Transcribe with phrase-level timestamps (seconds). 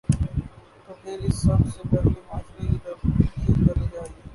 [0.85, 4.19] تو پھر اسے سب سے پہلے معاشرے کی تربیت کرنی چاہیے۔